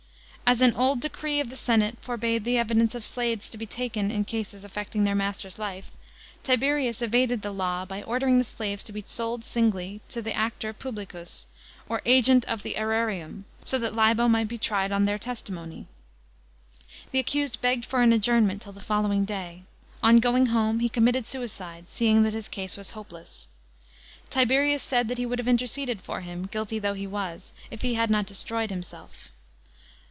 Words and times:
As 0.51 0.61
r.n 0.61 0.73
old 0.75 0.99
decree 0.99 1.39
of 1.39 1.49
the 1.49 1.55
senate 1.55 1.95
iorbade 2.01 2.43
the 2.43 2.57
evidence 2.57 2.93
of 2.93 3.05
slaves 3.05 3.49
to 3.49 3.57
be 3.57 3.65
taken 3.65 4.11
in 4.11 4.25
cr.ses 4.25 4.65
affecting 4.65 5.05
their 5.05 5.15
master's 5.15 5.57
life, 5.57 5.91
Tiberius 6.43 7.01
evaded 7.01 7.41
the 7.41 7.53
law 7.53 7.85
by 7.85 8.03
ordering 8.03 8.37
the 8.37 8.43
suves 8.43 8.83
to 8.83 8.91
be 8.91 9.01
sold 9.05 9.45
singly 9.45 10.01
to 10.09 10.21
the 10.21 10.33
actor 10.35 10.73
publicuz, 10.73 11.45
or 11.87 12.01
age:.t 12.05 12.41
of 12.49 12.63
tl.e 12.63 12.75
serarium, 12.75 13.45
so 13.63 13.79
that 13.79 13.93
Liho 13.93 14.27
mi^ht 14.29 14.51
he 14.51 14.57
tried 14.57 14.91
on 14.91 15.05
their 15.05 15.17
testimony. 15.17 15.87
The 17.11 17.23
acjused 17.23 17.61
bagged 17.61 17.85
for 17.85 18.01
an 18.01 18.11
adjournment 18.11 18.61
till 18.61 18.73
the 18.73 18.81
following 18.81 19.23
day. 19.23 19.63
On 20.03 20.19
going 20.19 20.47
hrme, 20.47 20.81
he 20.81 20.89
committed 20.89 21.25
suicide, 21.25 21.85
seeing 21.89 22.23
that 22.23 22.33
his 22.33 22.49
case 22.49 22.75
was 22.75 22.89
hopeless. 22.89 23.47
Tiberius 24.29 24.83
said 24.83 25.07
that 25.07 25.17
he 25.17 25.25
would 25.25 25.39
have 25.39 25.47
interceded 25.47 26.01
for 26.01 26.19
him, 26.19 26.45
guilty 26.47 26.77
though 26.77 26.93
he 26.93 27.07
was, 27.07 27.53
if 27.69 27.83
he 27.83 27.93
had 27.93 28.09
not 28.09 28.25
destroyed 28.25 28.69
himself. 28.69 29.29